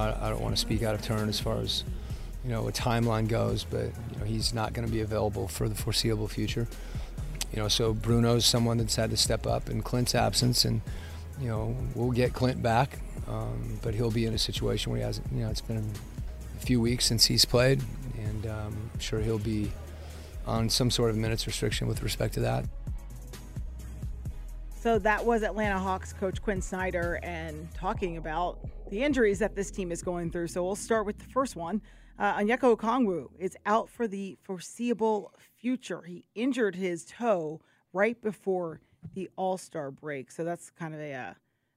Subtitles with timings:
[0.00, 1.84] I, I don't want to speak out of turn as far as
[2.44, 5.68] you know a timeline goes, but you know he's not going to be available for
[5.68, 6.66] the foreseeable future.
[7.52, 10.80] You know, so Bruno's someone that's had to step up in Clint's absence, and
[11.40, 15.04] you know we'll get Clint back, um, but he'll be in a situation where he
[15.04, 15.26] hasn't.
[15.32, 15.84] You know, it's been
[16.56, 17.82] a few weeks since he's played,
[18.18, 19.72] and um, I'm sure he'll be
[20.46, 22.64] on some sort of minutes restriction with respect to that.
[24.80, 29.70] So that was Atlanta Hawks coach Quin Snyder and talking about the injuries that this
[29.70, 30.46] team is going through.
[30.46, 31.82] So we'll start with the first one.
[32.18, 36.00] Uh, Onyeka Okongwu is out for the foreseeable future.
[36.00, 37.60] He injured his toe
[37.92, 38.80] right before
[39.12, 40.30] the All Star break.
[40.30, 41.34] So that's kind of a, uh,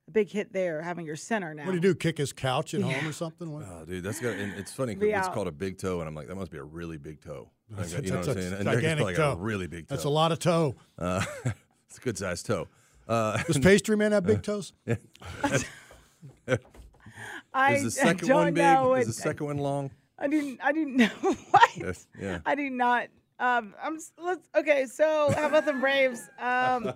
[0.08, 1.66] a big hit there, having your center now.
[1.66, 1.96] What do you do?
[1.96, 3.52] Kick his couch at home or something?
[3.52, 3.66] What?
[3.66, 4.38] Oh, dude, that's got.
[4.38, 5.34] And it's funny because it's out.
[5.34, 7.50] called a big toe, and I'm like, that must be a really big toe.
[7.70, 8.54] Like, That's- you know that's what I'm a saying?
[8.54, 9.32] And Nick is gigantic like toe.
[9.34, 9.96] A really big toe.
[9.96, 10.76] That's a lot of toe.
[10.98, 11.22] Uh,
[11.90, 12.70] it's a good sized toe.
[13.08, 14.74] Uh, Does pastry man have big toes?
[17.54, 18.64] I, is the I second don't one big?
[18.64, 18.94] know.
[18.96, 19.92] Is the It- second one long?
[20.20, 20.60] I didn't.
[20.64, 21.08] I didn't know
[21.52, 21.70] what.
[21.76, 22.40] Yes, yeah.
[22.46, 23.08] I do not.
[23.40, 23.98] Um, I'm.
[24.18, 24.48] Let's.
[24.56, 24.86] Okay.
[24.86, 26.30] So how about the Braves?
[26.40, 26.94] Um,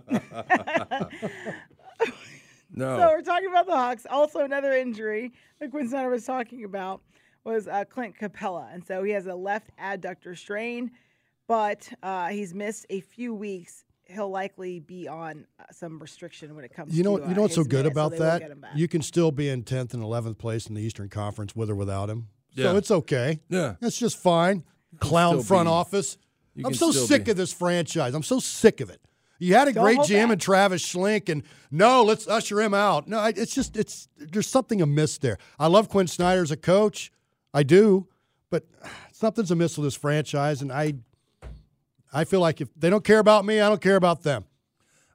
[2.70, 2.98] No.
[2.98, 4.06] So we're talking about the Hawks.
[4.10, 7.02] Also, another injury that Quin Snyder was talking about
[7.44, 10.92] was uh, Clint Capela, and so he has a left adductor strain,
[11.48, 13.84] but uh, he's missed a few weeks.
[14.10, 16.96] He'll likely be on uh, some restriction when it comes.
[16.98, 18.40] You know, to, uh, you know what's so good minutes, so about they will that?
[18.42, 18.72] get him back.
[18.76, 21.76] You can still be in tenth and eleventh place in the Eastern Conference with or
[21.76, 22.28] without him.
[22.54, 22.66] Yeah.
[22.72, 23.40] So it's okay.
[23.50, 23.76] Yeah.
[23.80, 24.64] That's just fine.
[25.00, 26.18] Clown front be- office.
[26.56, 28.14] you I'm so sick be- of this franchise.
[28.14, 29.02] I'm so sick of it.
[29.40, 30.32] You had a Don't great hold GM back.
[30.34, 33.08] in Travis Schlenk, and no, let's usher him out.
[33.08, 35.38] No, it's just it's there's something amiss there.
[35.60, 37.12] I love Quin Snyder as a coach,
[37.54, 38.08] I do,
[38.50, 38.64] but
[39.12, 40.96] something's amiss with this franchise, and I
[42.14, 44.46] I feel like if they don't care about me, I don't care about them.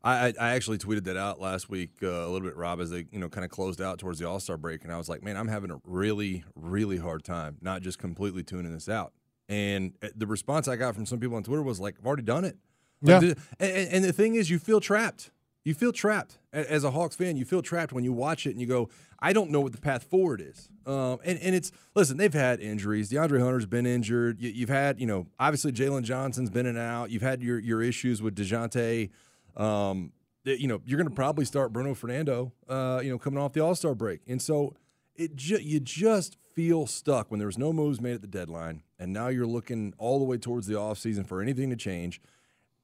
[0.05, 3.07] I, I actually tweeted that out last week uh, a little bit, Rob, as they
[3.13, 5.23] you know kind of closed out towards the All Star break, and I was like,
[5.23, 9.13] man, I'm having a really really hard time not just completely tuning this out.
[9.49, 12.23] And uh, the response I got from some people on Twitter was like, I've already
[12.25, 12.57] done it.
[13.01, 13.35] Like, Yeah.
[13.61, 15.31] and, and the thing is, you feel trapped.
[15.65, 17.37] You feel trapped as a Hawks fan.
[17.37, 18.89] You feel trapped when you watch it and you go,
[19.21, 20.69] I don't know what the path forward is.
[20.87, 23.11] Um, and and it's listen, they've had injuries.
[23.11, 24.41] DeAndre Hunter's been injured.
[24.41, 27.11] You, you've had you know obviously Jalen Johnson's been in and out.
[27.11, 29.11] You've had your your issues with Dejounte.
[29.56, 30.12] Um,
[30.45, 32.53] you know you're going to probably start Bruno Fernando.
[32.69, 34.75] Uh, you know coming off the All Star break, and so
[35.15, 38.83] it ju- you just feel stuck when there was no moves made at the deadline,
[38.99, 42.21] and now you're looking all the way towards the offseason for anything to change.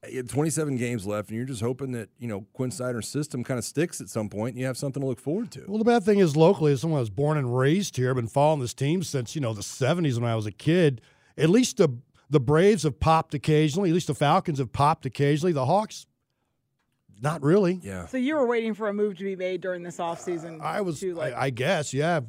[0.07, 3.43] You have 27 games left, and you're just hoping that you know Quin Snyder's system
[3.43, 5.65] kind of sticks at some point, and you have something to look forward to.
[5.67, 8.15] Well, the bad thing is locally, as someone who was born and raised here, I've
[8.15, 11.01] been following this team since you know the '70s when I was a kid.
[11.37, 11.89] At least the
[12.29, 13.89] the Braves have popped occasionally.
[13.89, 15.51] At least the Falcons have popped occasionally.
[15.51, 16.05] The Hawks,
[17.21, 17.79] not really.
[17.83, 18.05] Yeah.
[18.05, 20.61] So you were waiting for a move to be made during this offseason.
[20.61, 22.21] I was, to, like, I, I guess, yeah.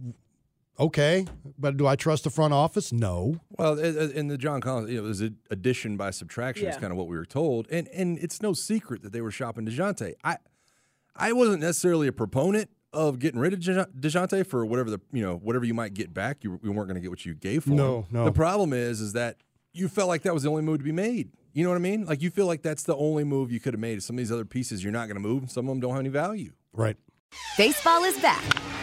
[0.79, 1.27] Okay,
[1.59, 2.91] but do I trust the front office?
[2.91, 3.39] No.
[3.61, 6.67] Well, i- i- in the John Collins, you know, it was a- addition by subtraction.
[6.69, 9.31] Is kind of what we were told, and and it's no secret that they were
[9.31, 10.15] shopping Dejounte.
[10.25, 10.37] I
[11.15, 15.23] I wasn't necessarily a proponent of getting rid of Dejo- Dejounte for whatever the you
[15.23, 16.43] know whatever you might get back.
[16.43, 18.05] You, you weren't going to get what you gave for No, him.
[18.13, 18.25] no.
[18.25, 19.37] The problem is, is that
[19.73, 21.31] you felt like that was the only move to be made.
[21.53, 22.05] You know what I mean?
[22.05, 24.03] Like you feel like that's the only move you could have made.
[24.03, 25.51] Some of these other pieces you're not going to move.
[25.51, 26.53] Some of them don't have any value.
[26.73, 26.97] Right.
[27.57, 28.43] Baseball is back,